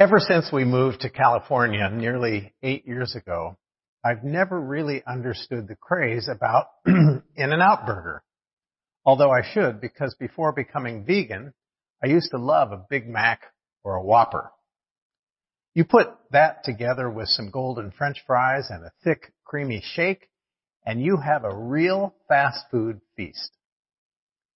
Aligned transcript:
Ever 0.00 0.20
since 0.20 0.52
we 0.52 0.64
moved 0.64 1.00
to 1.00 1.10
California 1.10 1.90
nearly 1.90 2.54
eight 2.62 2.86
years 2.86 3.16
ago, 3.16 3.56
I've 4.04 4.22
never 4.22 4.60
really 4.60 5.02
understood 5.04 5.66
the 5.66 5.74
craze 5.74 6.28
about 6.28 6.66
In-N-Out 6.86 7.84
Burger. 7.84 8.22
Although 9.04 9.32
I 9.32 9.42
should, 9.52 9.80
because 9.80 10.14
before 10.14 10.52
becoming 10.52 11.04
vegan, 11.04 11.52
I 12.00 12.06
used 12.06 12.30
to 12.30 12.38
love 12.38 12.70
a 12.70 12.86
Big 12.88 13.08
Mac 13.08 13.40
or 13.82 13.96
a 13.96 14.04
Whopper. 14.04 14.52
You 15.74 15.84
put 15.84 16.06
that 16.30 16.62
together 16.62 17.10
with 17.10 17.26
some 17.26 17.50
golden 17.50 17.90
french 17.90 18.22
fries 18.24 18.68
and 18.70 18.84
a 18.84 18.92
thick, 19.02 19.32
creamy 19.44 19.82
shake, 19.84 20.28
and 20.86 21.02
you 21.02 21.16
have 21.16 21.42
a 21.42 21.56
real 21.56 22.14
fast 22.28 22.66
food 22.70 23.00
feast. 23.16 23.50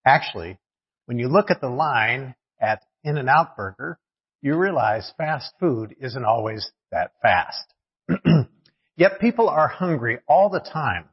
Actually, 0.07 0.61
when 1.07 1.19
you 1.19 1.27
look 1.27 1.51
at 1.51 1.61
the 1.61 1.69
line 1.69 2.37
at 2.61 2.85
In-N-Out 3.03 3.57
Burger, 3.57 3.99
you 4.43 4.57
realize 4.57 5.13
fast 5.17 5.55
food 5.61 5.95
isn't 6.01 6.25
always 6.25 6.71
that 6.91 7.13
fast. 7.23 7.73
Yet 8.97 9.21
people 9.21 9.49
are 9.49 9.69
hungry 9.69 10.19
all 10.29 10.51
the 10.51 10.61
time. 10.61 11.09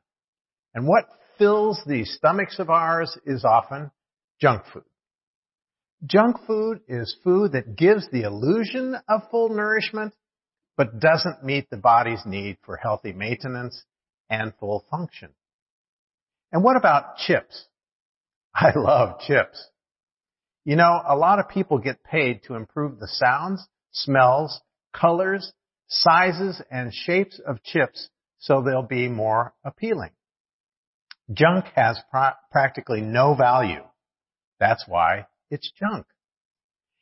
And 0.73 0.87
what 0.87 1.05
fills 1.37 1.79
these 1.87 2.13
stomachs 2.17 2.59
of 2.59 2.69
ours 2.69 3.17
is 3.25 3.45
often 3.45 3.91
junk 4.41 4.63
food. 4.73 4.83
Junk 6.05 6.37
food 6.47 6.81
is 6.87 7.15
food 7.23 7.51
that 7.51 7.75
gives 7.75 8.09
the 8.09 8.23
illusion 8.23 8.95
of 9.07 9.29
full 9.29 9.49
nourishment, 9.49 10.13
but 10.75 10.99
doesn't 10.99 11.43
meet 11.43 11.69
the 11.69 11.77
body's 11.77 12.25
need 12.25 12.57
for 12.65 12.77
healthy 12.77 13.11
maintenance 13.11 13.83
and 14.29 14.53
full 14.59 14.85
function. 14.89 15.29
And 16.51 16.63
what 16.63 16.77
about 16.77 17.17
chips? 17.17 17.65
I 18.55 18.71
love 18.75 19.19
chips. 19.19 19.69
You 20.65 20.75
know, 20.75 21.01
a 21.07 21.15
lot 21.15 21.39
of 21.39 21.49
people 21.49 21.77
get 21.79 22.03
paid 22.03 22.43
to 22.43 22.55
improve 22.55 22.99
the 22.99 23.07
sounds, 23.07 23.67
smells, 23.91 24.61
colors, 24.93 25.53
sizes, 25.87 26.61
and 26.69 26.93
shapes 26.93 27.39
of 27.45 27.63
chips 27.63 28.09
so 28.39 28.61
they'll 28.61 28.83
be 28.83 29.07
more 29.07 29.53
appealing. 29.63 30.11
Junk 31.31 31.65
has 31.75 31.99
pra- 32.09 32.37
practically 32.51 33.01
no 33.01 33.35
value. 33.35 33.83
That's 34.59 34.85
why 34.87 35.27
it's 35.51 35.71
junk. 35.79 36.05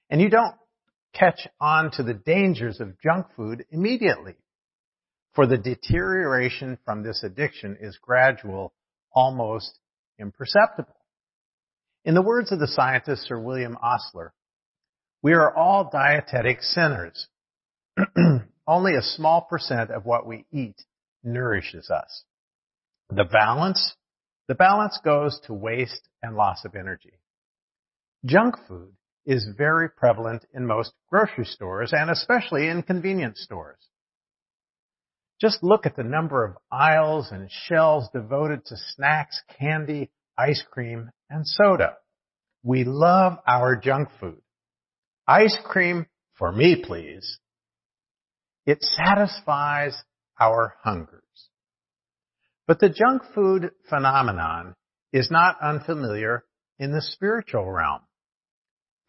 And 0.10 0.22
you 0.22 0.30
don't 0.30 0.56
catch 1.14 1.48
on 1.60 1.92
to 1.92 2.04
the 2.04 2.14
dangers 2.14 2.80
of 2.80 3.00
junk 3.02 3.28
food 3.36 3.66
immediately. 3.72 4.36
For 5.34 5.46
the 5.48 5.58
deterioration 5.58 6.78
from 6.84 7.04
this 7.04 7.24
addiction 7.24 7.78
is 7.80 7.98
gradual, 8.02 8.74
almost 9.14 9.80
imperceptible. 10.20 10.97
In 12.08 12.14
the 12.14 12.22
words 12.22 12.54
of 12.54 12.60
the 12.60 12.70
scientist 12.70 13.24
Sir 13.24 13.38
William 13.38 13.78
Osler, 13.84 14.34
we 15.22 15.34
are 15.34 15.54
all 15.54 15.90
dietetic 15.92 16.62
sinners. 16.62 17.28
Only 18.66 18.96
a 18.96 19.02
small 19.02 19.42
percent 19.42 19.92
of 19.92 20.06
what 20.06 20.26
we 20.26 20.46
eat 20.50 20.82
nourishes 21.22 21.90
us. 21.90 22.24
The 23.10 23.26
balance, 23.26 23.94
the 24.48 24.56
balance 24.56 24.98
goes 25.04 25.38
to 25.48 25.54
waste 25.54 26.08
and 26.24 26.38
loss 26.38 26.64
of 26.64 26.76
energy. 26.76 27.20
Junk 28.24 28.56
food 28.70 28.94
is 29.26 29.46
very 29.58 29.90
prevalent 29.90 30.46
in 30.54 30.66
most 30.66 30.94
grocery 31.10 31.44
stores 31.44 31.92
and 31.92 32.10
especially 32.10 32.70
in 32.70 32.84
convenience 32.84 33.42
stores. 33.42 33.86
Just 35.42 35.62
look 35.62 35.86
at 35.86 35.98
the 35.98 36.04
number 36.04 36.46
of 36.46 36.56
aisles 36.72 37.34
and 37.34 37.52
shelves 37.52 38.08
devoted 38.14 38.66
to 38.68 38.78
snacks, 38.96 39.42
candy, 39.60 40.10
ice 40.38 40.64
cream, 40.72 41.10
and 41.30 41.46
soda. 41.46 41.96
We 42.64 42.84
love 42.84 43.40
our 43.48 43.76
junk 43.76 44.10
food. 44.20 44.42
Ice 45.28 45.58
cream 45.64 46.06
for 46.38 46.52
me, 46.52 46.84
please. 46.84 47.40
It 48.66 48.84
satisfies 48.84 49.96
our 50.40 50.76
hungers. 50.84 51.24
But 52.68 52.80
the 52.80 52.90
junk 52.90 53.24
food 53.34 53.72
phenomenon 53.90 54.76
is 55.14 55.32
not 55.32 55.62
unfamiliar 55.62 56.44
in 56.78 56.92
the 56.92 57.02
spiritual 57.02 57.70
realm. 57.72 58.02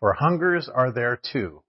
For 0.01 0.13
hungers 0.13 0.69
are 0.73 0.93
there 0.93 1.21
too, 1.33 1.63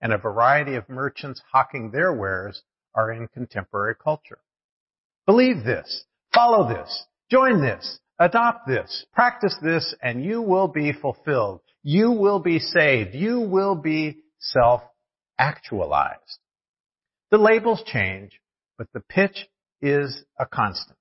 and 0.00 0.12
a 0.12 0.18
variety 0.18 0.74
of 0.74 0.88
merchants 0.88 1.40
hawking 1.52 1.90
their 1.90 2.12
wares 2.12 2.62
are 2.94 3.12
in 3.12 3.28
contemporary 3.28 3.94
culture. 3.94 4.40
Believe 5.24 5.64
this, 5.64 6.04
follow 6.34 6.68
this, 6.68 7.06
join 7.30 7.60
this, 7.60 8.00
Adopt 8.18 8.66
this, 8.66 9.04
practice 9.12 9.54
this, 9.62 9.94
and 10.02 10.24
you 10.24 10.40
will 10.40 10.68
be 10.68 10.92
fulfilled. 10.92 11.60
You 11.82 12.12
will 12.12 12.38
be 12.38 12.58
saved. 12.58 13.14
You 13.14 13.40
will 13.40 13.74
be 13.74 14.22
self-actualized. 14.38 16.38
The 17.30 17.38
labels 17.38 17.82
change, 17.84 18.40
but 18.78 18.86
the 18.94 19.00
pitch 19.00 19.46
is 19.82 20.24
a 20.38 20.46
constant. 20.46 20.98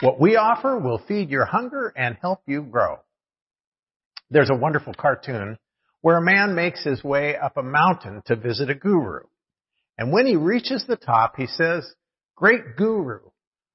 What 0.00 0.20
we 0.20 0.36
offer 0.36 0.78
will 0.78 1.02
feed 1.08 1.30
your 1.30 1.46
hunger 1.46 1.92
and 1.96 2.16
help 2.20 2.42
you 2.46 2.62
grow. 2.62 2.98
There's 4.30 4.50
a 4.50 4.56
wonderful 4.56 4.94
cartoon 4.94 5.58
where 6.02 6.18
a 6.18 6.22
man 6.22 6.54
makes 6.54 6.84
his 6.84 7.02
way 7.02 7.36
up 7.36 7.56
a 7.56 7.62
mountain 7.62 8.22
to 8.26 8.36
visit 8.36 8.70
a 8.70 8.74
guru. 8.74 9.20
And 9.96 10.12
when 10.12 10.26
he 10.26 10.36
reaches 10.36 10.84
the 10.86 10.96
top, 10.96 11.34
he 11.36 11.46
says, 11.46 11.90
Great 12.36 12.76
guru, 12.76 13.20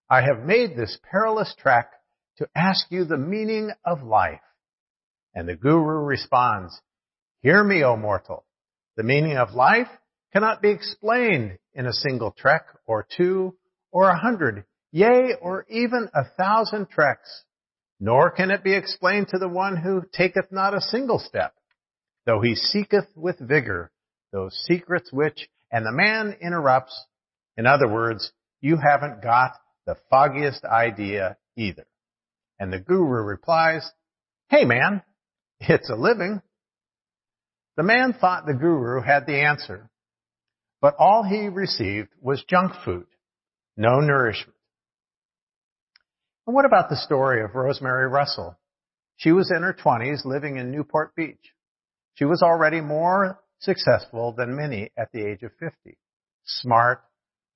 I 0.09 0.21
have 0.21 0.45
made 0.45 0.77
this 0.77 0.97
perilous 1.11 1.53
trek 1.59 1.91
to 2.37 2.47
ask 2.55 2.85
you 2.89 3.05
the 3.05 3.17
meaning 3.17 3.71
of 3.85 4.03
life. 4.03 4.41
And 5.35 5.47
the 5.47 5.55
guru 5.55 6.03
responds, 6.03 6.79
Hear 7.41 7.63
me, 7.63 7.83
O 7.83 7.95
mortal. 7.95 8.45
The 8.95 9.03
meaning 9.03 9.37
of 9.37 9.53
life 9.53 9.89
cannot 10.31 10.61
be 10.61 10.69
explained 10.69 11.57
in 11.73 11.85
a 11.85 11.93
single 11.93 12.31
trek 12.31 12.65
or 12.85 13.05
two 13.15 13.55
or 13.91 14.09
a 14.09 14.17
hundred, 14.17 14.65
yea, 14.91 15.35
or 15.41 15.65
even 15.69 16.09
a 16.13 16.23
thousand 16.37 16.89
treks. 16.89 17.43
Nor 17.99 18.31
can 18.31 18.51
it 18.51 18.63
be 18.63 18.73
explained 18.73 19.29
to 19.29 19.37
the 19.37 19.47
one 19.47 19.77
who 19.77 20.03
taketh 20.11 20.51
not 20.51 20.73
a 20.73 20.81
single 20.81 21.19
step, 21.19 21.53
though 22.25 22.41
he 22.41 22.55
seeketh 22.55 23.07
with 23.15 23.39
vigor 23.39 23.91
those 24.33 24.53
secrets 24.67 25.13
which, 25.13 25.47
and 25.71 25.85
the 25.85 25.91
man 25.91 26.35
interrupts, 26.41 27.05
in 27.55 27.67
other 27.67 27.87
words, 27.87 28.31
you 28.61 28.77
haven't 28.77 29.21
got 29.21 29.51
the 29.85 29.95
foggiest 30.09 30.65
idea 30.65 31.37
either. 31.55 31.85
And 32.59 32.71
the 32.71 32.79
guru 32.79 33.21
replies, 33.21 33.89
Hey 34.49 34.65
man, 34.65 35.01
it's 35.59 35.89
a 35.89 35.95
living. 35.95 36.41
The 37.75 37.83
man 37.83 38.13
thought 38.13 38.45
the 38.45 38.53
guru 38.53 39.01
had 39.01 39.25
the 39.25 39.41
answer, 39.41 39.89
but 40.81 40.95
all 40.99 41.23
he 41.23 41.47
received 41.47 42.09
was 42.21 42.43
junk 42.47 42.73
food, 42.85 43.07
no 43.75 43.99
nourishment. 43.99 44.55
And 46.45 46.55
what 46.55 46.65
about 46.65 46.89
the 46.89 46.97
story 46.97 47.43
of 47.43 47.55
Rosemary 47.55 48.07
Russell? 48.07 48.57
She 49.15 49.31
was 49.31 49.51
in 49.55 49.63
her 49.63 49.73
20s 49.73 50.25
living 50.25 50.57
in 50.57 50.71
Newport 50.71 51.15
Beach. 51.15 51.53
She 52.15 52.25
was 52.25 52.43
already 52.43 52.81
more 52.81 53.39
successful 53.59 54.33
than 54.37 54.55
many 54.55 54.91
at 54.97 55.11
the 55.13 55.25
age 55.25 55.43
of 55.43 55.51
50. 55.59 55.97
Smart, 56.45 57.01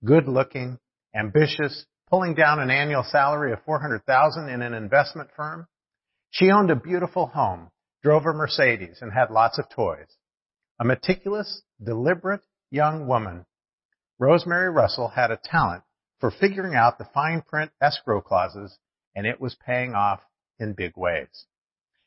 good 0.03 0.27
looking, 0.27 0.79
ambitious, 1.13 1.85
pulling 2.09 2.35
down 2.35 2.59
an 2.59 2.71
annual 2.71 3.03
salary 3.03 3.51
of 3.51 3.63
400,000 3.63 4.49
in 4.49 4.61
an 4.61 4.73
investment 4.73 5.29
firm. 5.35 5.67
She 6.29 6.51
owned 6.51 6.71
a 6.71 6.75
beautiful 6.75 7.27
home, 7.27 7.69
drove 8.03 8.25
a 8.25 8.33
Mercedes, 8.33 8.99
and 9.01 9.11
had 9.11 9.31
lots 9.31 9.59
of 9.59 9.69
toys. 9.69 10.07
A 10.79 10.85
meticulous, 10.85 11.61
deliberate 11.83 12.41
young 12.69 13.07
woman. 13.07 13.45
Rosemary 14.19 14.69
Russell 14.69 15.09
had 15.09 15.31
a 15.31 15.39
talent 15.43 15.83
for 16.19 16.31
figuring 16.31 16.75
out 16.75 16.97
the 16.97 17.09
fine 17.13 17.41
print 17.41 17.71
escrow 17.81 18.21
clauses, 18.21 18.77
and 19.15 19.25
it 19.25 19.39
was 19.39 19.55
paying 19.65 19.93
off 19.93 20.21
in 20.59 20.73
big 20.73 20.93
ways. 20.95 21.45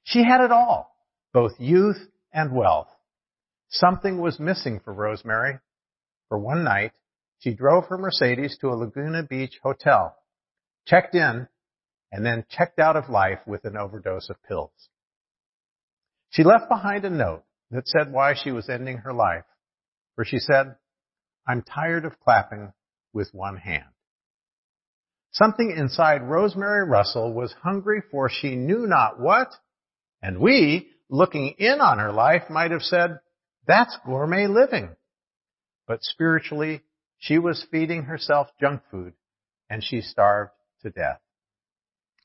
She 0.03 0.25
had 0.25 0.41
it 0.41 0.51
all, 0.51 0.95
both 1.33 1.53
youth 1.59 1.99
and 2.33 2.53
wealth. 2.53 2.89
Something 3.69 4.21
was 4.21 4.41
missing 4.41 4.81
for 4.81 4.93
Rosemary. 4.93 5.59
For 6.29 6.39
one 6.39 6.65
night, 6.65 6.93
she 7.41 7.55
drove 7.55 7.87
her 7.87 7.99
Mercedes 7.99 8.57
to 8.61 8.69
a 8.69 8.77
Laguna 8.77 9.23
Beach 9.23 9.59
hotel, 9.63 10.15
checked 10.87 11.15
in, 11.15 11.49
and 12.13 12.25
then 12.25 12.45
checked 12.51 12.79
out 12.79 12.97
of 12.97 13.09
life 13.09 13.39
with 13.47 13.65
an 13.65 13.77
overdose 13.77 14.29
of 14.31 14.43
pills. 14.47 14.71
She 16.31 16.45
left 16.45 16.69
behind 16.69 17.05
a 17.05 17.11
note 17.11 17.43
that 17.71 17.89
said 17.89 18.13
why 18.13 18.35
she 18.35 18.53
was 18.53 18.69
ending 18.69 18.99
her 18.99 19.13
life, 19.13 19.45
where 20.15 20.25
she 20.25 20.39
said, 20.39 20.77
I'm 21.47 21.63
tired 21.63 22.05
of 22.05 22.21
clapping 22.21 22.73
with 23.13 23.31
one 23.33 23.57
hand. 23.57 23.85
Something 25.33 25.75
inside 25.77 26.23
Rosemary 26.23 26.87
Russell 26.87 27.33
was 27.33 27.55
hungry 27.63 28.03
for 28.11 28.29
she 28.29 28.57
knew 28.57 28.87
not 28.87 29.19
what, 29.19 29.49
and 30.23 30.41
we, 30.41 30.91
looking 31.09 31.55
in 31.59 31.81
on 31.81 31.99
her 31.99 32.13
life, 32.13 32.51
might 32.51 32.73
have 32.73 32.83
said, 32.83 33.21
that's 33.67 33.97
gourmet 34.05 34.47
living. 34.47 34.91
But 35.87 36.03
spiritually, 36.03 36.83
she 37.21 37.39
was 37.39 37.67
feeding 37.71 38.05
herself 38.05 38.49
junk 38.59 38.83
food 38.91 39.13
and 39.69 39.85
she 39.85 40.01
starved 40.01 40.51
to 40.83 40.91
death. 40.91 41.21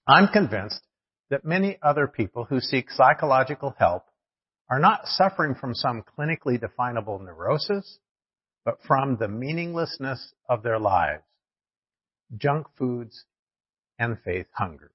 I'm 0.07 0.29
convinced 0.29 0.81
that 1.29 1.45
many 1.45 1.77
other 1.83 2.07
people 2.07 2.45
who 2.45 2.59
seek 2.59 2.89
psychological 2.89 3.75
help 3.77 4.05
are 4.69 4.79
not 4.79 5.05
suffering 5.05 5.53
from 5.53 5.75
some 5.75 6.03
clinically 6.17 6.59
definable 6.59 7.19
neurosis, 7.19 7.99
but 8.63 8.77
from 8.87 9.17
the 9.17 9.27
meaninglessness 9.27 10.33
of 10.49 10.63
their 10.63 10.79
lives, 10.79 11.23
junk 12.37 12.67
foods 12.77 13.25
and 13.99 14.17
faith 14.23 14.47
hungers. 14.53 14.91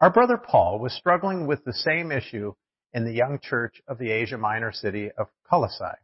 Our 0.00 0.10
brother 0.10 0.38
Paul 0.38 0.78
was 0.78 0.92
struggling 0.94 1.46
with 1.46 1.64
the 1.64 1.72
same 1.72 2.10
issue 2.10 2.54
in 2.92 3.04
the 3.04 3.12
young 3.12 3.38
church 3.40 3.80
of 3.86 3.98
the 3.98 4.10
Asia 4.10 4.38
Minor 4.38 4.72
city 4.72 5.10
of 5.16 5.28
Colossae. 5.48 6.01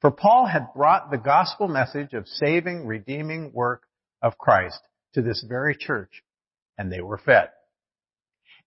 For 0.00 0.10
Paul 0.10 0.46
had 0.46 0.74
brought 0.74 1.10
the 1.10 1.18
gospel 1.18 1.68
message 1.68 2.12
of 2.12 2.28
saving, 2.28 2.86
redeeming 2.86 3.52
work 3.52 3.84
of 4.22 4.38
Christ 4.38 4.80
to 5.14 5.22
this 5.22 5.44
very 5.48 5.76
church, 5.76 6.22
and 6.76 6.92
they 6.92 7.00
were 7.00 7.18
fed. 7.18 7.48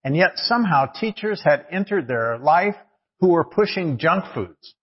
And 0.04 0.16
yet 0.16 0.32
somehow 0.36 0.86
teachers 0.88 1.42
had 1.44 1.66
entered 1.72 2.08
their 2.08 2.38
life 2.38 2.76
who 3.20 3.30
were 3.30 3.44
pushing 3.44 3.98
junk 3.98 4.26
foods. 4.34 4.76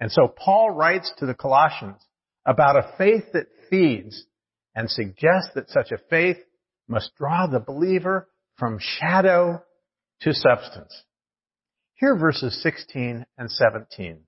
And 0.00 0.10
so 0.10 0.26
Paul 0.26 0.70
writes 0.70 1.12
to 1.18 1.26
the 1.26 1.34
Colossians 1.34 2.04
about 2.44 2.76
a 2.76 2.94
faith 2.98 3.24
that 3.32 3.46
feeds 3.70 4.26
and 4.74 4.90
suggests 4.90 5.50
that 5.54 5.70
such 5.70 5.92
a 5.92 5.98
faith 6.10 6.38
must 6.88 7.14
draw 7.16 7.46
the 7.46 7.60
believer 7.60 8.28
from 8.56 8.78
shadow 8.80 9.62
to 10.20 10.32
substance. 10.32 11.04
Here 11.94 12.16
verses 12.16 12.60
16 12.62 13.24
and 13.38 13.50
17. 13.50 14.20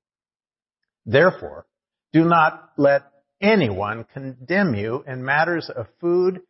Therefore, 1.06 1.66
do 2.12 2.24
not 2.24 2.72
let 2.76 3.02
anyone 3.40 4.04
condemn 4.12 4.74
you 4.74 5.04
in 5.06 5.24
matters 5.24 5.70
of 5.74 5.86
food 6.00 6.40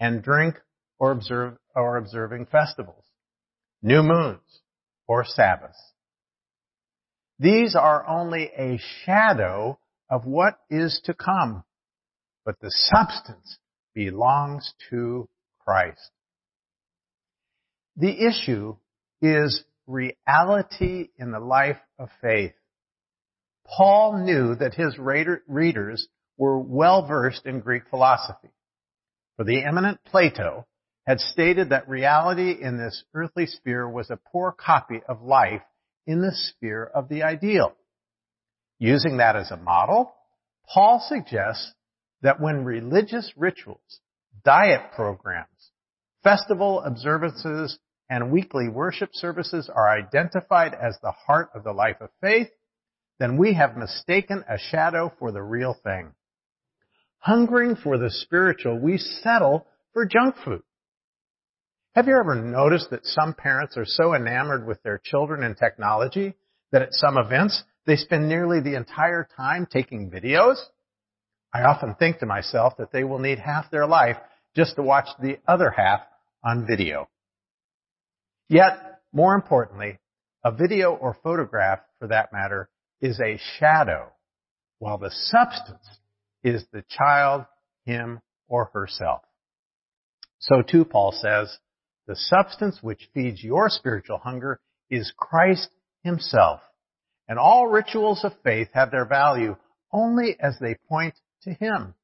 and 0.00 0.22
drink 0.22 0.56
or 0.98 1.12
observe 1.12 1.58
or 1.74 1.98
observing 1.98 2.46
festivals, 2.46 3.04
new 3.82 4.02
moons 4.02 4.62
or 5.06 5.24
Sabbaths. 5.24 5.78
These 7.38 7.76
are 7.76 8.08
only 8.08 8.50
a 8.56 8.80
shadow 9.04 9.78
of 10.08 10.24
what 10.24 10.54
is 10.70 11.02
to 11.04 11.12
come, 11.12 11.64
but 12.46 12.58
the 12.60 12.70
substance 12.70 13.58
belongs 13.94 14.72
to 14.88 15.28
Christ. 15.60 16.10
The 17.96 18.26
issue 18.26 18.76
is 19.20 19.64
reality 19.86 21.08
in 21.18 21.32
the 21.32 21.40
life 21.40 21.80
of 21.98 22.08
faith. 22.22 22.54
Paul 23.68 24.24
knew 24.24 24.54
that 24.54 24.74
his 24.74 24.98
readers 24.98 26.08
were 26.36 26.58
well 26.58 27.06
versed 27.06 27.46
in 27.46 27.60
Greek 27.60 27.82
philosophy. 27.90 28.50
For 29.36 29.44
the 29.44 29.64
eminent 29.64 30.00
Plato 30.04 30.66
had 31.06 31.20
stated 31.20 31.70
that 31.70 31.88
reality 31.88 32.56
in 32.60 32.78
this 32.78 33.04
earthly 33.14 33.46
sphere 33.46 33.88
was 33.88 34.10
a 34.10 34.18
poor 34.32 34.52
copy 34.52 35.00
of 35.08 35.22
life 35.22 35.62
in 36.06 36.20
the 36.20 36.32
sphere 36.34 36.84
of 36.84 37.08
the 37.08 37.22
ideal. 37.22 37.72
Using 38.78 39.18
that 39.18 39.36
as 39.36 39.50
a 39.50 39.56
model, 39.56 40.12
Paul 40.72 41.04
suggests 41.06 41.72
that 42.22 42.40
when 42.40 42.64
religious 42.64 43.32
rituals, 43.36 44.00
diet 44.44 44.92
programs, 44.94 45.70
festival 46.22 46.80
observances, 46.80 47.78
and 48.08 48.30
weekly 48.30 48.68
worship 48.68 49.10
services 49.12 49.70
are 49.72 49.90
identified 49.90 50.74
as 50.74 50.96
the 51.02 51.12
heart 51.12 51.50
of 51.54 51.64
the 51.64 51.72
life 51.72 51.96
of 52.00 52.10
faith, 52.20 52.48
then 53.18 53.36
we 53.36 53.54
have 53.54 53.76
mistaken 53.76 54.44
a 54.48 54.58
shadow 54.58 55.12
for 55.18 55.32
the 55.32 55.42
real 55.42 55.74
thing. 55.82 56.12
Hungering 57.18 57.76
for 57.76 57.98
the 57.98 58.10
spiritual, 58.10 58.78
we 58.78 58.98
settle 58.98 59.66
for 59.92 60.06
junk 60.06 60.36
food. 60.44 60.62
Have 61.94 62.06
you 62.08 62.18
ever 62.18 62.34
noticed 62.34 62.90
that 62.90 63.06
some 63.06 63.32
parents 63.32 63.76
are 63.78 63.86
so 63.86 64.14
enamored 64.14 64.66
with 64.66 64.82
their 64.82 65.00
children 65.02 65.42
and 65.42 65.56
technology 65.56 66.34
that 66.70 66.82
at 66.82 66.92
some 66.92 67.16
events 67.16 67.64
they 67.86 67.96
spend 67.96 68.28
nearly 68.28 68.60
the 68.60 68.76
entire 68.76 69.26
time 69.36 69.66
taking 69.66 70.10
videos? 70.10 70.56
I 71.54 71.62
often 71.62 71.94
think 71.94 72.18
to 72.18 72.26
myself 72.26 72.74
that 72.76 72.92
they 72.92 73.02
will 73.02 73.18
need 73.18 73.38
half 73.38 73.70
their 73.70 73.86
life 73.86 74.18
just 74.54 74.76
to 74.76 74.82
watch 74.82 75.08
the 75.20 75.38
other 75.48 75.70
half 75.70 76.00
on 76.44 76.66
video. 76.66 77.08
Yet, 78.48 79.00
more 79.12 79.34
importantly, 79.34 79.98
a 80.44 80.52
video 80.52 80.92
or 80.92 81.16
photograph, 81.22 81.80
for 81.98 82.08
that 82.08 82.32
matter, 82.32 82.68
is 83.00 83.20
a 83.20 83.38
shadow, 83.58 84.12
while 84.78 84.98
the 84.98 85.10
substance 85.10 85.86
is 86.42 86.64
the 86.72 86.84
child, 86.88 87.44
him, 87.84 88.20
or 88.48 88.70
herself. 88.72 89.22
So 90.38 90.62
too, 90.62 90.84
Paul 90.84 91.12
says, 91.12 91.58
the 92.06 92.16
substance 92.16 92.78
which 92.82 93.08
feeds 93.12 93.42
your 93.42 93.68
spiritual 93.68 94.18
hunger 94.18 94.60
is 94.88 95.12
Christ 95.16 95.68
himself. 96.04 96.60
And 97.28 97.38
all 97.38 97.66
rituals 97.66 98.24
of 98.24 98.32
faith 98.44 98.68
have 98.72 98.92
their 98.92 99.06
value 99.06 99.56
only 99.92 100.36
as 100.38 100.56
they 100.60 100.76
point 100.88 101.14
to 101.42 101.52
him. 101.52 101.94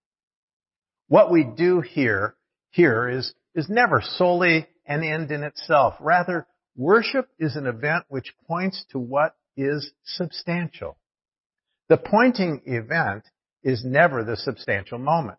What 1.08 1.30
we 1.30 1.44
do 1.44 1.80
here, 1.80 2.34
here 2.70 3.08
is, 3.08 3.32
is 3.54 3.68
never 3.68 4.02
solely 4.02 4.66
an 4.86 5.04
end 5.04 5.30
in 5.30 5.44
itself. 5.44 5.94
Rather, 6.00 6.46
worship 6.76 7.28
is 7.38 7.54
an 7.54 7.66
event 7.66 8.04
which 8.08 8.34
points 8.48 8.84
to 8.90 8.98
what 8.98 9.36
is 9.56 9.92
substantial. 10.04 10.96
The 11.88 11.96
pointing 11.96 12.62
event 12.66 13.24
is 13.62 13.84
never 13.84 14.24
the 14.24 14.36
substantial 14.36 14.98
moment. 14.98 15.38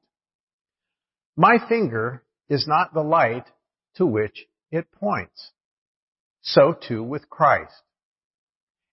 My 1.35 1.57
finger 1.67 2.23
is 2.47 2.67
not 2.67 2.93
the 2.93 3.01
light 3.01 3.45
to 3.95 4.05
which 4.05 4.45
it 4.71 4.91
points. 4.91 5.51
So 6.41 6.73
too 6.73 7.03
with 7.03 7.29
Christ. 7.29 7.73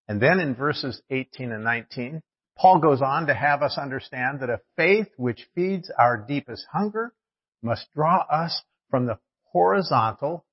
And 0.09 0.21
then 0.21 0.41
in 0.41 0.55
verses 0.55 1.01
18 1.11 1.53
and 1.53 1.65
19, 1.65 2.23
Paul 2.57 2.79
goes 2.81 3.01
on 3.01 3.27
to 3.27 3.35
have 3.35 3.63
us 3.63 3.79
understand 3.79 4.41
that 4.41 4.51
a 4.51 4.61
faith 4.77 5.09
which 5.17 5.49
feeds 5.55 5.91
our 5.99 6.17
deepest 6.17 6.67
hunger 6.73 7.15
must 7.63 7.87
draw 7.95 8.25
us 8.31 8.63
from 8.91 9.07
the 9.07 9.19
horizontal 9.53 10.45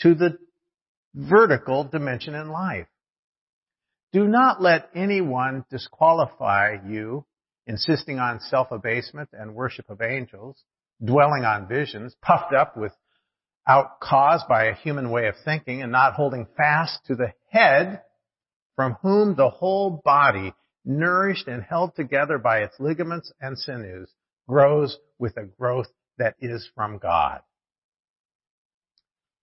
to 0.00 0.14
the 0.14 0.38
vertical 1.14 1.84
dimension 1.84 2.34
in 2.34 2.48
life. 2.48 2.86
Do 4.12 4.26
not 4.26 4.62
let 4.62 4.88
anyone 4.94 5.64
disqualify 5.70 6.76
you 6.86 7.26
insisting 7.66 8.18
on 8.18 8.40
self-abasement 8.40 9.28
and 9.32 9.54
worship 9.54 9.90
of 9.90 10.00
angels, 10.00 10.64
dwelling 11.04 11.44
on 11.44 11.68
visions, 11.68 12.16
puffed 12.22 12.54
up 12.54 12.76
without 12.76 14.00
cause 14.00 14.42
by 14.48 14.64
a 14.64 14.74
human 14.74 15.10
way 15.10 15.28
of 15.28 15.34
thinking 15.44 15.82
and 15.82 15.92
not 15.92 16.14
holding 16.14 16.46
fast 16.56 16.98
to 17.06 17.14
the 17.14 17.32
head 17.50 18.00
from 18.74 18.96
whom 19.02 19.34
the 19.34 19.50
whole 19.50 20.00
body, 20.02 20.54
nourished 20.84 21.46
and 21.46 21.62
held 21.62 21.94
together 21.94 22.38
by 22.38 22.60
its 22.60 22.74
ligaments 22.80 23.30
and 23.40 23.58
sinews, 23.58 24.10
grows 24.48 24.96
with 25.18 25.36
a 25.36 25.44
growth 25.44 25.88
that 26.16 26.34
is 26.40 26.66
from 26.74 26.96
God. 26.96 27.40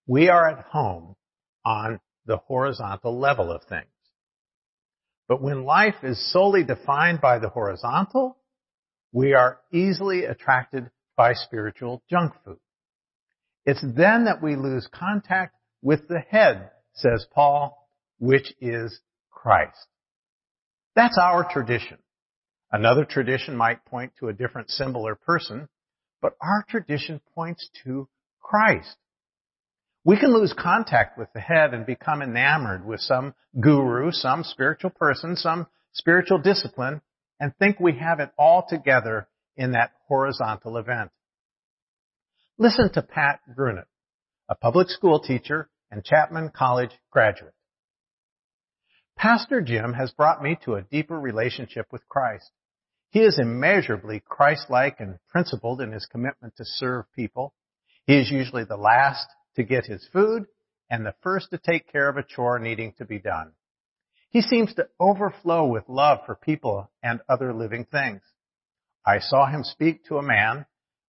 We 0.07 0.29
are 0.29 0.49
at 0.49 0.65
home 0.65 1.15
on 1.63 1.99
the 2.25 2.37
horizontal 2.37 3.19
level 3.19 3.51
of 3.51 3.63
things. 3.63 3.85
But 5.27 5.41
when 5.41 5.63
life 5.63 6.03
is 6.03 6.31
solely 6.31 6.63
defined 6.63 7.21
by 7.21 7.39
the 7.39 7.49
horizontal, 7.49 8.37
we 9.11 9.33
are 9.33 9.59
easily 9.71 10.25
attracted 10.25 10.91
by 11.15 11.33
spiritual 11.33 12.03
junk 12.09 12.33
food. 12.43 12.59
It's 13.65 13.81
then 13.81 14.25
that 14.25 14.43
we 14.43 14.55
lose 14.55 14.87
contact 14.93 15.55
with 15.81 16.07
the 16.07 16.19
head, 16.19 16.69
says 16.93 17.25
Paul, 17.33 17.89
which 18.19 18.53
is 18.61 18.99
Christ. 19.31 19.87
That's 20.95 21.17
our 21.17 21.49
tradition. 21.51 21.97
Another 22.71 23.05
tradition 23.05 23.55
might 23.55 23.85
point 23.85 24.13
to 24.19 24.27
a 24.27 24.33
different 24.33 24.69
symbol 24.69 25.07
or 25.07 25.15
person, 25.15 25.69
but 26.21 26.33
our 26.41 26.65
tradition 26.69 27.21
points 27.33 27.69
to 27.83 28.07
Christ. 28.41 28.95
We 30.05 30.19
can 30.19 30.31
lose 30.31 30.53
contact 30.53 31.17
with 31.17 31.33
the 31.33 31.39
head 31.39 31.73
and 31.73 31.83
become 31.83 32.21
enamored 32.21 32.85
with 32.85 32.99
some 32.99 33.33
guru, 33.59 34.11
some 34.11 34.43
spiritual 34.43 34.91
person, 34.91 35.35
some 35.35 35.65
spiritual 35.93 36.37
discipline, 36.37 37.01
and 37.39 37.55
think 37.57 37.79
we 37.79 37.97
have 37.97 38.19
it 38.19 38.29
all 38.37 38.63
together 38.69 39.27
in 39.57 39.71
that 39.71 39.93
horizontal 40.07 40.77
event. 40.77 41.09
Listen 42.59 42.93
to 42.93 43.01
Pat 43.01 43.39
Grunet, 43.57 43.87
a 44.47 44.53
public 44.53 44.89
school 44.89 45.19
teacher 45.19 45.69
and 45.89 46.03
Chapman 46.03 46.51
College 46.55 46.91
graduate. 47.09 47.55
Pastor 49.17 49.59
Jim 49.59 49.93
has 49.93 50.11
brought 50.11 50.43
me 50.43 50.55
to 50.65 50.75
a 50.75 50.83
deeper 50.83 51.19
relationship 51.19 51.87
with 51.91 52.07
Christ. 52.07 52.51
He 53.09 53.21
is 53.21 53.39
immeasurably 53.39 54.21
Christ-like 54.23 54.99
and 54.99 55.17
principled 55.29 55.81
in 55.81 55.91
his 55.91 56.05
commitment 56.05 56.53
to 56.57 56.65
serve 56.65 57.05
people. 57.15 57.55
He 58.05 58.19
is 58.19 58.29
usually 58.29 58.65
the 58.65 58.77
last 58.77 59.25
to 59.55 59.63
get 59.63 59.85
his 59.85 60.07
food 60.11 60.45
and 60.89 61.05
the 61.05 61.15
first 61.21 61.49
to 61.49 61.57
take 61.57 61.91
care 61.91 62.09
of 62.09 62.17
a 62.17 62.23
chore 62.23 62.59
needing 62.59 62.93
to 62.97 63.05
be 63.05 63.19
done. 63.19 63.51
He 64.29 64.41
seems 64.41 64.73
to 64.75 64.87
overflow 64.99 65.65
with 65.65 65.87
love 65.87 66.19
for 66.25 66.35
people 66.35 66.91
and 67.01 67.21
other 67.29 67.53
living 67.53 67.85
things. 67.85 68.21
I 69.05 69.19
saw 69.19 69.47
him 69.47 69.63
speak 69.63 70.05
to 70.05 70.17
a 70.17 70.23
man 70.23 70.65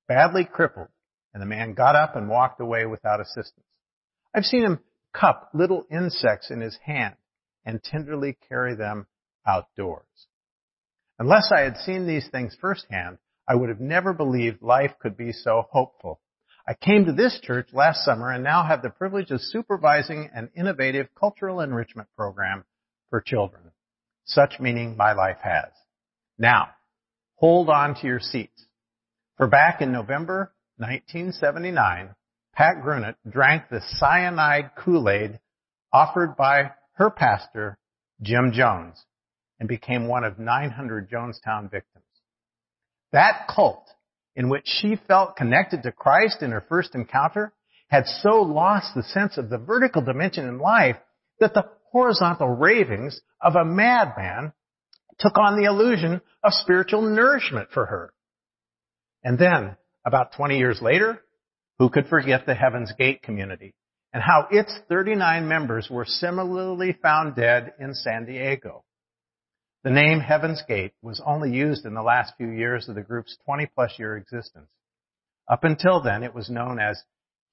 badly 0.07 0.45
crippled 0.45 0.89
and 1.35 1.43
the 1.43 1.47
man 1.47 1.75
got 1.75 1.97
up 1.97 2.17
and 2.17 2.29
walked 2.29 2.61
away 2.61 2.87
without 2.87 3.21
assistance. 3.21 3.67
I've 4.35 4.45
seen 4.45 4.65
him 4.65 4.81
cup 5.13 5.51
little 5.53 5.85
insects 5.91 6.51
in 6.51 6.61
his 6.61 6.79
hand 6.85 7.17
and 7.65 7.83
tenderly 7.83 8.39
carry 8.49 8.75
them 8.75 9.07
outdoors. 9.47 10.29
Unless 11.19 11.51
I 11.55 11.63
had 11.63 11.79
seen 11.79 12.07
these 12.07 12.29
things 12.29 12.57
firsthand, 12.61 13.19
I 13.49 13.55
would 13.55 13.69
have 13.69 13.81
never 13.81 14.13
believed 14.13 14.63
life 14.63 14.93
could 15.01 15.17
be 15.17 15.33
so 15.33 15.65
hopeful. 15.71 16.21
I 16.69 16.75
came 16.75 17.05
to 17.05 17.13
this 17.13 17.39
church 17.43 17.69
last 17.73 18.05
summer 18.05 18.33
and 18.33 18.43
now 18.43 18.65
have 18.65 18.83
the 18.83 18.91
privilege 18.91 19.31
of 19.31 19.41
supervising 19.41 20.31
an 20.35 20.51
innovative 20.57 21.09
cultural 21.19 21.61
enrichment 21.61 22.09
program 22.17 22.65
for 23.09 23.21
children. 23.21 23.71
Such 24.25 24.59
meaning 24.59 24.97
my 24.97 25.13
life 25.13 25.39
has. 25.43 25.71
Now, 26.39 26.71
hold 27.37 27.71
on 27.71 27.95
to 27.97 28.07
your 28.07 28.19
seats. 28.19 28.67
For 29.37 29.47
back 29.47 29.81
in 29.81 29.93
November 29.93 30.53
1979, 30.79 32.15
Pat 32.53 32.83
Grunert 32.83 33.15
drank 33.29 33.69
the 33.69 33.83
cyanide 33.99 34.73
Kool-Aid 34.77 35.39
offered 35.93 36.37
by 36.37 36.73
her 36.95 37.11
pastor, 37.11 37.79
Jim 38.21 38.51
Jones, 38.53 39.05
and 39.61 39.69
became 39.69 40.09
one 40.09 40.25
of 40.25 40.39
900 40.39 41.09
Jonestown 41.09 41.71
victims. 41.71 42.05
That 43.13 43.47
cult, 43.55 43.89
in 44.37 44.51
which 44.51 44.67
she 44.67 44.97
felt 45.09 45.37
connected 45.37 45.83
to 45.83 45.93
Christ 45.93 46.43
in 46.43 46.53
her 46.53 46.65
first 46.69 46.95
encounter, 46.95 47.53
had 47.89 48.07
so 48.07 48.43
lost 48.43 48.95
the 48.95 49.03
sense 49.03 49.39
of 49.39 49.49
the 49.49 49.59
vertical 49.59 50.03
dimension 50.03 50.47
in 50.47 50.59
life 50.59 50.97
that 51.41 51.55
the 51.55 51.65
horizontal 51.91 52.49
ravings 52.49 53.21
of 53.41 53.55
a 53.55 53.65
madman 53.65 54.53
took 55.19 55.39
on 55.39 55.57
the 55.57 55.65
illusion 55.65 56.21
of 56.43 56.53
spiritual 56.53 57.03
nourishment 57.03 57.71
for 57.73 57.87
her. 57.87 58.13
And 59.25 59.39
then, 59.39 59.77
about 60.05 60.33
20 60.37 60.59
years 60.59 60.81
later, 60.83 61.21
who 61.79 61.89
could 61.89 62.07
forget 62.07 62.47
the 62.47 62.55
Heaven's 62.55 62.93
Gate 62.99 63.23
community 63.23 63.75
and 64.13 64.23
how 64.23 64.49
its 64.51 64.73
39 64.89 65.49
members 65.49 65.89
were 65.91 66.05
similarly 66.05 66.97
found 67.03 67.35
dead 67.35 67.73
in 67.81 67.95
San 67.95 68.27
Diego? 68.27 68.85
The 69.87 69.93
name 69.93 70.19
Heaven's 70.19 70.65
Gate 70.67 70.95
was 71.01 71.23
only 71.25 71.53
used 71.53 71.87
in 71.87 71.95
the 71.95 72.03
last 72.03 72.35
few 72.37 72.49
years 72.49 72.89
of 72.89 72.97
the 72.97 73.03
group's 73.03 73.37
20 73.45 73.67
plus 73.73 73.97
year 74.01 74.17
existence. 74.17 74.67
Up 75.49 75.63
until 75.63 76.03
then, 76.03 76.25
it 76.25 76.35
was 76.35 76.51
known 76.51 76.81
as 76.81 77.05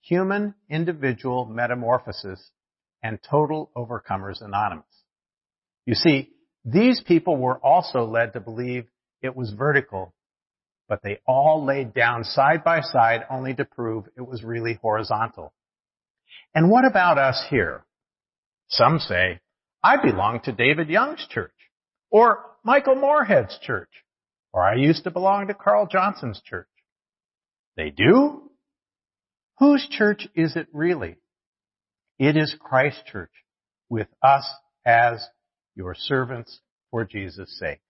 Human 0.01 0.55
Individual 0.67 1.45
Metamorphosis 1.45 2.49
and 3.03 3.19
Total 3.21 3.69
Overcomers 3.77 4.41
Anonymous. 4.41 5.03
You 5.85 5.93
see, 5.93 6.31
these 6.65 7.03
people 7.05 7.37
were 7.37 7.59
also 7.59 8.03
led 8.03 8.33
to 8.33 8.39
believe 8.39 8.85
it 9.21 9.35
was 9.35 9.51
vertical, 9.51 10.15
but 10.89 11.03
they 11.03 11.19
all 11.27 11.63
laid 11.63 11.93
down 11.93 12.23
side 12.23 12.63
by 12.63 12.81
side 12.81 13.25
only 13.29 13.53
to 13.53 13.63
prove 13.63 14.05
it 14.17 14.27
was 14.27 14.43
really 14.43 14.79
horizontal. 14.81 15.53
And 16.55 16.71
what 16.71 16.83
about 16.83 17.19
us 17.19 17.45
here? 17.51 17.85
Some 18.69 18.97
say, 18.97 19.39
I 19.83 19.97
belong 19.97 20.39
to 20.45 20.51
David 20.51 20.89
Young's 20.89 21.27
church, 21.29 21.51
or 22.13 22.45
Michael 22.63 22.95
Moorhead's 22.95 23.57
church, 23.63 23.89
or 24.53 24.61
I 24.61 24.75
used 24.75 25.03
to 25.03 25.11
belong 25.11 25.47
to 25.47 25.55
Carl 25.55 25.87
Johnson's 25.91 26.39
church. 26.45 26.67
They 27.75 27.89
do? 27.89 28.51
Whose 29.57 29.87
church 29.89 30.27
is 30.35 30.55
it 30.55 30.67
really? 30.71 31.17
It 32.19 32.37
is 32.37 32.55
Christ 32.59 33.01
Church 33.11 33.31
with 33.89 34.07
us 34.21 34.47
as 34.85 35.27
your 35.75 35.95
servants 35.95 36.59
for 36.91 37.03
Jesus' 37.03 37.57
sake. 37.59 37.81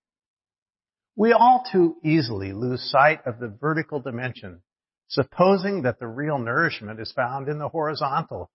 We 1.18 1.34
all 1.34 1.66
too 1.70 1.98
easily 2.04 2.54
lose 2.54 2.82
sight 2.90 3.20
of 3.26 3.40
the 3.40 3.50
vertical 3.50 4.00
dimension, 4.00 4.62
supposing 5.10 5.82
that 5.82 6.00
the 6.00 6.08
real 6.08 6.38
nourishment 6.38 7.02
is 7.02 7.12
found 7.12 7.50
in 7.50 7.60
the 7.60 7.68
horizontal, 7.68 8.50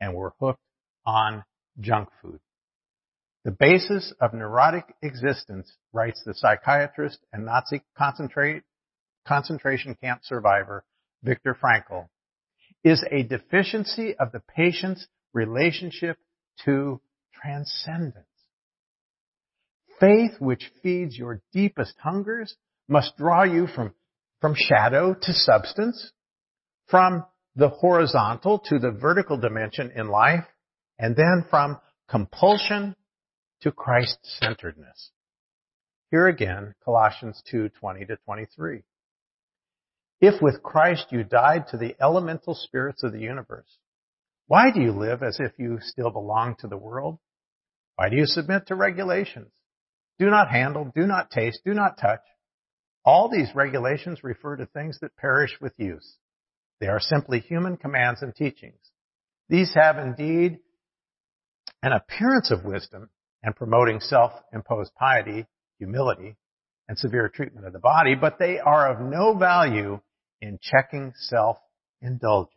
and 0.00 0.14
we're 0.14 0.32
hooked 0.38 0.60
on 1.06 1.44
junk 1.80 2.10
food. 2.20 2.40
The 3.44 3.50
basis 3.50 4.14
of 4.22 4.32
neurotic 4.32 4.94
existence, 5.02 5.70
writes 5.92 6.22
the 6.24 6.32
psychiatrist 6.32 7.18
and 7.30 7.44
Nazi 7.44 7.82
concentration 7.96 9.94
camp 10.00 10.22
survivor 10.24 10.82
Viktor 11.22 11.54
Frankl, 11.54 12.08
is 12.82 13.04
a 13.10 13.22
deficiency 13.22 14.16
of 14.16 14.32
the 14.32 14.40
patient's 14.40 15.06
relationship 15.34 16.16
to 16.64 17.02
transcendence. 17.34 18.26
Faith 20.00 20.40
which 20.40 20.72
feeds 20.82 21.16
your 21.16 21.42
deepest 21.52 21.94
hungers 22.02 22.56
must 22.88 23.16
draw 23.18 23.42
you 23.42 23.66
from, 23.66 23.92
from 24.40 24.54
shadow 24.56 25.14
to 25.14 25.32
substance, 25.34 26.12
from 26.86 27.24
the 27.56 27.68
horizontal 27.68 28.58
to 28.58 28.78
the 28.78 28.90
vertical 28.90 29.36
dimension 29.36 29.92
in 29.94 30.08
life, 30.08 30.44
and 30.98 31.14
then 31.14 31.44
from 31.50 31.78
compulsion 32.08 32.96
to 33.64 33.72
Christ-centeredness. 33.72 35.10
Here 36.10 36.28
again, 36.28 36.74
Colossians 36.84 37.42
2:20 37.50 38.04
to 38.08 38.16
23. 38.18 38.84
If 40.20 40.42
with 40.42 40.62
Christ 40.62 41.10
you 41.10 41.24
died 41.24 41.68
to 41.68 41.78
the 41.78 41.96
elemental 41.98 42.54
spirits 42.54 43.02
of 43.02 43.12
the 43.12 43.20
universe, 43.20 43.78
why 44.48 44.70
do 44.70 44.82
you 44.82 44.92
live 44.92 45.22
as 45.22 45.40
if 45.40 45.58
you 45.58 45.80
still 45.80 46.10
belong 46.10 46.56
to 46.56 46.68
the 46.68 46.76
world? 46.76 47.18
Why 47.96 48.10
do 48.10 48.16
you 48.16 48.26
submit 48.26 48.66
to 48.66 48.74
regulations? 48.74 49.50
Do 50.18 50.28
not 50.28 50.50
handle, 50.50 50.92
do 50.94 51.06
not 51.06 51.30
taste, 51.30 51.60
do 51.64 51.72
not 51.72 51.96
touch. 51.96 52.22
All 53.02 53.30
these 53.30 53.54
regulations 53.54 54.22
refer 54.22 54.56
to 54.56 54.66
things 54.66 54.98
that 55.00 55.16
perish 55.16 55.58
with 55.58 55.72
use. 55.78 56.18
They 56.80 56.88
are 56.88 57.00
simply 57.00 57.40
human 57.40 57.78
commands 57.78 58.20
and 58.20 58.36
teachings. 58.36 58.90
These 59.48 59.72
have 59.72 59.96
indeed 59.96 60.58
an 61.82 61.92
appearance 61.92 62.50
of 62.50 62.66
wisdom 62.66 63.08
and 63.44 63.54
promoting 63.54 64.00
self-imposed 64.00 64.94
piety, 64.94 65.46
humility, 65.78 66.34
and 66.88 66.98
severe 66.98 67.28
treatment 67.28 67.66
of 67.66 67.74
the 67.74 67.78
body, 67.78 68.14
but 68.14 68.38
they 68.38 68.58
are 68.58 68.90
of 68.90 69.00
no 69.00 69.36
value 69.36 70.00
in 70.40 70.58
checking 70.60 71.12
self-indulgence. 71.14 72.54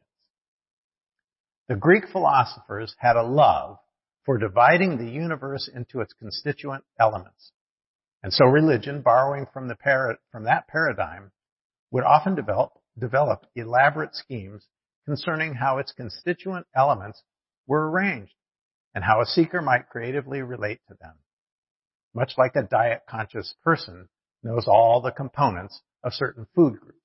The 1.67 1.75
Greek 1.75 2.06
philosophers 2.10 2.96
had 3.00 3.17
a 3.17 3.24
love 3.24 3.77
for 4.25 4.38
dividing 4.38 4.98
the 4.98 5.12
universe 5.12 5.70
into 5.74 6.00
its 6.00 6.13
constituent 6.13 6.86
elements. 7.00 7.51
And 8.24 8.32
so 8.32 8.46
religion, 8.46 9.01
borrowing 9.01 9.46
from, 9.53 9.67
the 9.67 9.75
from 10.32 10.46
that 10.46 10.67
paradigm, 10.67 11.32
would 11.91 12.06
often 12.06 12.36
develop, 12.36 12.72
develop 12.98 13.46
elaborate 13.56 14.15
schemes 14.15 14.65
concerning 15.06 15.56
how 15.56 15.77
its 15.77 15.91
constituent 15.91 16.65
elements 16.75 17.24
were 17.67 17.89
arranged 17.89 18.34
and 18.96 19.03
how 19.03 19.22
a 19.22 19.25
seeker 19.25 19.62
might 19.62 19.89
creatively 19.89 20.41
relate 20.41 20.79
to 20.88 20.96
them. 21.00 21.15
Much 22.13 22.34
like 22.38 22.56
a 22.56 22.63
diet 22.63 23.03
conscious 23.08 23.56
person 23.63 24.10
knows 24.44 24.67
all 24.67 25.01
the 25.01 25.12
components 25.12 25.82
of 26.03 26.13
certain 26.13 26.48
food 26.56 26.79
groups. 26.79 26.98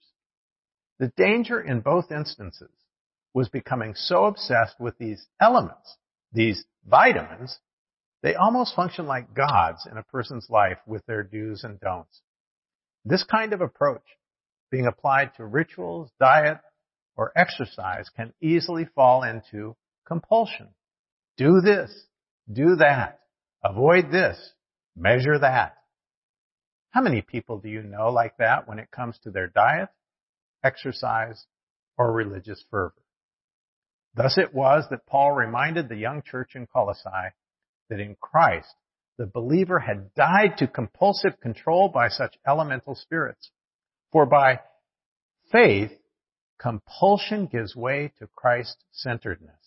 The 0.98 1.12
danger 1.16 1.60
in 1.60 1.80
both 1.80 2.12
instances 2.12 2.70
was 3.34 3.48
becoming 3.48 3.94
so 3.94 4.26
obsessed 4.26 4.78
with 4.78 4.96
these 4.98 5.26
elements, 5.40 5.96
these 6.32 6.64
vitamins, 6.86 7.58
they 8.22 8.34
almost 8.36 8.76
function 8.76 9.06
like 9.06 9.34
gods 9.34 9.86
in 9.90 9.98
a 9.98 10.04
person's 10.04 10.48
life 10.48 10.78
with 10.86 11.04
their 11.06 11.24
do's 11.24 11.64
and 11.64 11.80
don'ts. 11.80 12.20
This 13.04 13.24
kind 13.24 13.52
of 13.52 13.60
approach, 13.60 14.04
being 14.70 14.86
applied 14.86 15.34
to 15.36 15.44
rituals, 15.44 16.10
diet, 16.20 16.58
or 17.16 17.32
exercise, 17.36 18.08
can 18.16 18.32
easily 18.40 18.84
fall 18.94 19.24
into 19.24 19.76
compulsion. 20.06 20.68
Do 21.36 21.60
this, 21.60 21.90
do 22.52 22.76
that, 22.76 23.20
avoid 23.64 24.10
this, 24.10 24.38
measure 24.96 25.38
that. 25.38 25.76
How 26.90 27.00
many 27.00 27.22
people 27.22 27.58
do 27.58 27.68
you 27.68 27.82
know 27.82 28.10
like 28.10 28.36
that 28.38 28.68
when 28.68 28.78
it 28.78 28.90
comes 28.90 29.18
to 29.22 29.30
their 29.30 29.48
diet, 29.48 29.88
exercise, 30.62 31.46
or 31.96 32.12
religious 32.12 32.62
fervor? 32.70 32.94
Thus 34.14 34.36
it 34.36 34.52
was 34.52 34.84
that 34.90 35.06
Paul 35.06 35.32
reminded 35.32 35.88
the 35.88 35.96
young 35.96 36.22
church 36.22 36.54
in 36.54 36.66
Colossae 36.66 37.32
that 37.88 37.98
in 37.98 38.16
Christ, 38.20 38.74
the 39.16 39.26
believer 39.26 39.78
had 39.78 40.14
died 40.14 40.58
to 40.58 40.66
compulsive 40.66 41.40
control 41.40 41.88
by 41.88 42.08
such 42.08 42.36
elemental 42.46 42.94
spirits. 42.94 43.50
For 44.10 44.26
by 44.26 44.60
faith, 45.50 45.92
compulsion 46.58 47.46
gives 47.46 47.74
way 47.74 48.12
to 48.18 48.26
Christ-centeredness. 48.36 49.61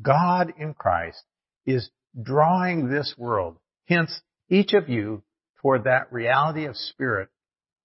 God 0.00 0.52
in 0.58 0.74
Christ 0.74 1.22
is 1.66 1.90
drawing 2.20 2.88
this 2.88 3.14
world, 3.18 3.58
hence 3.88 4.20
each 4.48 4.72
of 4.72 4.88
you, 4.88 5.22
toward 5.60 5.84
that 5.84 6.12
reality 6.12 6.64
of 6.64 6.76
spirit 6.76 7.28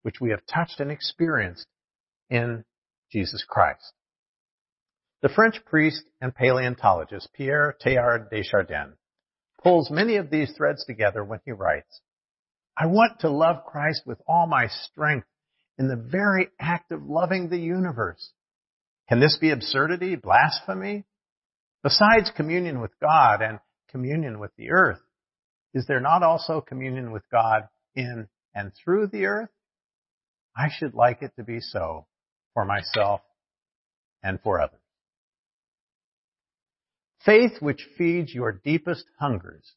which 0.02 0.20
we 0.20 0.32
have 0.32 0.46
touched 0.52 0.80
and 0.80 0.92
experienced 0.92 1.68
in 2.30 2.64
Jesus 3.12 3.44
Christ. 3.48 3.94
The 5.22 5.30
French 5.30 5.64
priest 5.66 6.04
and 6.22 6.34
paleontologist 6.34 7.30
Pierre 7.34 7.76
Teilhard 7.84 8.30
de 8.30 8.44
Chardin 8.44 8.94
pulls 9.62 9.90
many 9.90 10.16
of 10.16 10.30
these 10.30 10.52
threads 10.56 10.86
together 10.86 11.24
when 11.24 11.40
he 11.46 11.52
writes, 11.52 12.02
I 12.78 12.86
want 12.86 13.22
to 13.22 13.30
love 13.30 13.66
Christ 13.66 14.04
with 14.06 14.20
all 14.28 14.48
my 14.48 14.68
strength 14.68 15.28
in 15.78 15.88
the 15.88 15.96
very 15.96 16.50
act 16.60 16.92
of 16.92 17.04
loving 17.04 17.50
the 17.50 17.60
universe. 17.60 18.32
Can 19.10 19.20
this 19.20 19.38
be 19.38 19.52
absurdity, 19.52 20.16
blasphemy? 20.16 21.06
Besides 21.84 22.32
communion 22.36 22.82
with 22.82 22.92
God 23.00 23.42
and 23.42 23.60
communion 23.90 24.40
with 24.40 24.52
the 24.58 24.72
earth, 24.72 25.00
is 25.74 25.86
there 25.88 26.00
not 26.00 26.24
also 26.24 26.62
communion 26.62 27.12
with 27.12 27.24
God 27.32 27.68
in, 27.96 28.28
and 28.54 28.72
through 28.84 29.08
the 29.08 29.26
earth, 29.26 29.50
I 30.56 30.70
should 30.76 30.94
like 30.94 31.22
it 31.22 31.34
to 31.38 31.44
be 31.44 31.60
so 31.60 32.08
for 32.54 32.66
myself 32.66 33.22
and 34.24 34.40
for 34.42 34.60
others. 34.60 34.80
Faith 37.24 37.62
which 37.62 37.88
feeds 37.98 38.34
your 38.34 38.52
deepest 38.52 39.06
hungers 39.20 39.74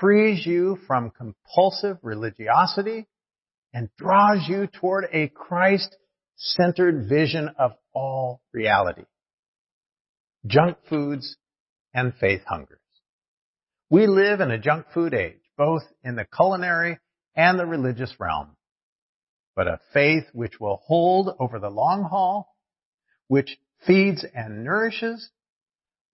frees 0.00 0.44
you 0.44 0.78
from 0.86 1.10
compulsive 1.10 1.98
religiosity 2.02 3.06
and 3.72 3.88
draws 3.96 4.46
you 4.48 4.66
toward 4.66 5.06
a 5.12 5.28
Christ-centered 5.28 7.08
vision 7.08 7.50
of 7.58 7.72
all 7.94 8.42
reality. 8.52 9.04
Junk 10.46 10.78
foods 10.88 11.36
and 11.94 12.14
faith 12.14 12.42
hungers. 12.46 12.78
We 13.90 14.06
live 14.06 14.40
in 14.40 14.50
a 14.50 14.58
junk 14.58 14.86
food 14.92 15.14
age, 15.14 15.40
both 15.56 15.82
in 16.02 16.16
the 16.16 16.24
culinary 16.24 16.98
and 17.36 17.58
the 17.58 17.66
religious 17.66 18.14
realm. 18.18 18.56
But 19.54 19.68
a 19.68 19.80
faith 19.92 20.24
which 20.32 20.58
will 20.58 20.80
hold 20.86 21.36
over 21.38 21.58
the 21.58 21.70
long 21.70 22.04
haul, 22.04 22.56
which 23.28 23.58
feeds 23.86 24.24
and 24.34 24.64
nourishes, 24.64 25.30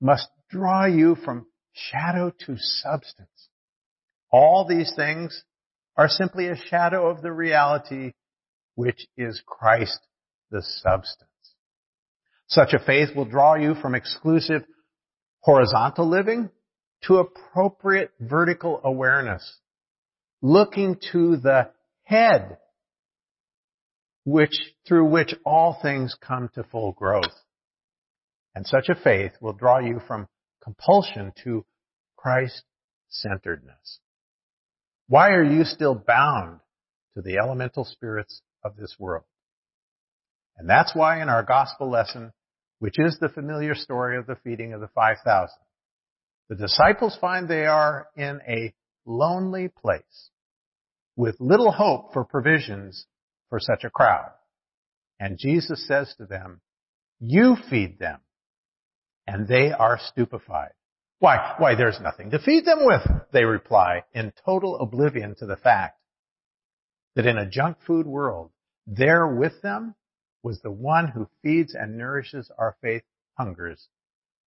must 0.00 0.28
draw 0.50 0.86
you 0.86 1.14
from 1.14 1.46
shadow 1.72 2.32
to 2.46 2.56
substance. 2.58 3.48
All 4.30 4.66
these 4.66 4.92
things 4.94 5.44
are 5.96 6.08
simply 6.08 6.48
a 6.48 6.56
shadow 6.56 7.08
of 7.08 7.22
the 7.22 7.32
reality 7.32 8.12
which 8.74 9.06
is 9.16 9.42
Christ 9.46 9.98
the 10.50 10.62
substance. 10.62 11.27
Such 12.48 12.72
a 12.72 12.78
faith 12.78 13.14
will 13.14 13.26
draw 13.26 13.54
you 13.56 13.74
from 13.74 13.94
exclusive 13.94 14.62
horizontal 15.40 16.08
living 16.08 16.50
to 17.04 17.18
appropriate 17.18 18.10
vertical 18.18 18.80
awareness, 18.82 19.58
looking 20.40 20.96
to 21.12 21.36
the 21.36 21.70
head 22.04 22.58
which, 24.24 24.58
through 24.86 25.06
which 25.06 25.34
all 25.44 25.78
things 25.80 26.14
come 26.20 26.50
to 26.54 26.64
full 26.64 26.92
growth. 26.92 27.32
And 28.54 28.66
such 28.66 28.88
a 28.88 28.94
faith 28.94 29.32
will 29.40 29.52
draw 29.52 29.78
you 29.78 30.00
from 30.06 30.28
compulsion 30.62 31.32
to 31.44 31.64
Christ-centeredness. 32.16 34.00
Why 35.06 35.30
are 35.30 35.44
you 35.44 35.64
still 35.64 35.94
bound 35.94 36.60
to 37.14 37.22
the 37.22 37.38
elemental 37.38 37.84
spirits 37.84 38.42
of 38.64 38.76
this 38.76 38.96
world? 38.98 39.24
And 40.58 40.68
that's 40.68 40.94
why 40.94 41.22
in 41.22 41.28
our 41.28 41.42
gospel 41.42 41.88
lesson, 41.88 42.32
which 42.78 42.98
is 42.98 43.18
the 43.20 43.28
familiar 43.28 43.74
story 43.74 44.16
of 44.16 44.26
the 44.26 44.36
feeding 44.44 44.72
of 44.72 44.80
the 44.80 44.88
5,000, 44.88 45.48
the 46.48 46.56
disciples 46.56 47.16
find 47.20 47.48
they 47.48 47.66
are 47.66 48.08
in 48.16 48.40
a 48.48 48.72
lonely 49.04 49.68
place 49.68 50.30
with 51.16 51.36
little 51.40 51.72
hope 51.72 52.12
for 52.12 52.24
provisions 52.24 53.06
for 53.50 53.58
such 53.58 53.84
a 53.84 53.90
crowd. 53.90 54.30
And 55.18 55.38
Jesus 55.38 55.86
says 55.86 56.14
to 56.18 56.26
them, 56.26 56.60
you 57.20 57.56
feed 57.68 57.98
them. 57.98 58.20
And 59.26 59.46
they 59.46 59.72
are 59.72 59.98
stupefied. 59.98 60.72
Why, 61.18 61.54
why, 61.58 61.74
there's 61.74 62.00
nothing 62.00 62.30
to 62.30 62.38
feed 62.38 62.64
them 62.64 62.78
with, 62.80 63.02
they 63.32 63.44
reply, 63.44 64.04
in 64.14 64.32
total 64.44 64.78
oblivion 64.78 65.34
to 65.38 65.46
the 65.46 65.56
fact 65.56 66.00
that 67.16 67.26
in 67.26 67.36
a 67.36 67.50
junk 67.50 67.78
food 67.86 68.06
world, 68.06 68.50
there 68.86 69.26
with 69.26 69.60
them 69.60 69.96
was 70.42 70.60
the 70.60 70.70
one 70.70 71.08
who 71.08 71.28
feeds 71.42 71.74
and 71.74 71.98
nourishes 71.98 72.50
our 72.58 72.76
faith 72.80 73.02
hungers, 73.36 73.88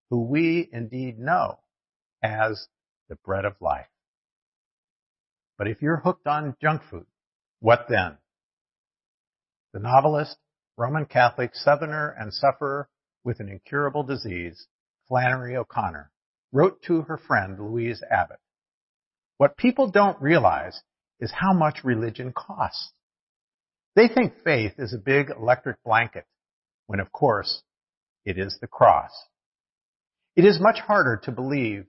who 0.10 0.21
we 0.21 0.69
indeed 0.71 1.19
know 1.19 1.60
as 2.24 2.67
the 3.10 3.15
bread 3.15 3.45
of 3.45 3.55
life. 3.60 3.88
But 5.57 5.67
if 5.67 5.81
you're 5.81 5.98
hooked 5.98 6.27
on 6.27 6.55
junk 6.62 6.81
food, 6.89 7.05
what 7.60 7.86
then? 7.89 8.17
The 9.74 9.79
novelist, 9.79 10.38
Roman 10.77 11.05
Catholic 11.05 11.51
Southerner 11.53 12.15
and 12.18 12.33
sufferer 12.33 12.89
with 13.24 13.39
an 13.39 13.50
incurable 13.50 14.03
disease, 14.03 14.68
Flannery 15.07 15.55
O'Connor, 15.55 16.11
wrote 16.51 16.81
to 16.83 17.03
her 17.03 17.18
friend 17.18 17.59
Louise 17.59 18.01
Abbott, 18.09 18.39
what 19.37 19.57
people 19.57 19.89
don't 19.89 20.22
realize 20.22 20.81
is 21.20 21.31
how 21.31 21.53
much 21.53 21.83
religion 21.83 22.31
costs. 22.31 22.94
They 23.95 24.07
think 24.07 24.43
faith 24.43 24.73
is 24.77 24.93
a 24.93 24.97
big 24.97 25.29
electric 25.29 25.83
blanket, 25.83 26.25
when 26.87 26.99
of 26.99 27.11
course 27.11 27.63
it 28.25 28.37
is 28.37 28.57
the 28.61 28.67
cross. 28.67 29.11
It 30.35 30.45
is 30.45 30.61
much 30.61 30.79
harder 30.79 31.19
to 31.23 31.31
believe 31.31 31.85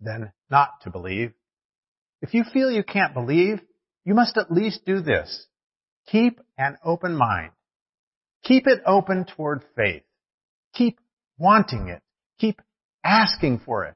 than 0.00 0.32
not 0.50 0.80
to 0.82 0.90
believe. 0.90 1.32
If 2.20 2.34
you 2.34 2.44
feel 2.44 2.70
you 2.70 2.82
can't 2.82 3.14
believe, 3.14 3.60
you 4.04 4.14
must 4.14 4.36
at 4.36 4.50
least 4.50 4.84
do 4.84 5.00
this. 5.00 5.46
Keep 6.06 6.40
an 6.58 6.76
open 6.84 7.16
mind. 7.16 7.52
Keep 8.42 8.66
it 8.66 8.82
open 8.86 9.24
toward 9.24 9.64
faith. 9.76 10.02
Keep 10.74 10.98
wanting 11.38 11.88
it. 11.88 12.02
Keep 12.38 12.60
asking 13.04 13.60
for 13.64 13.84
it 13.84 13.94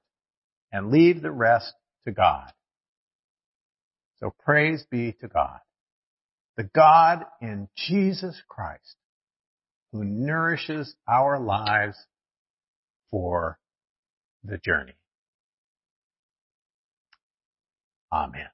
and 0.73 0.91
leave 0.91 1.23
the 1.23 1.31
rest 1.31 1.73
to 2.07 2.13
God. 2.13 2.53
So 4.21 4.35
praise 4.45 4.85
be 4.91 5.13
to 5.21 5.29
God, 5.29 5.59
the 6.59 6.65
God 6.75 7.25
in 7.41 7.69
Jesus 7.77 8.43
Christ 8.49 8.97
who 9.93 10.05
nourishes 10.05 10.95
our 11.09 11.39
lives 11.39 11.97
for 13.13 13.59
the 14.43 14.59
journey. 14.59 14.97
Amen. 18.13 18.49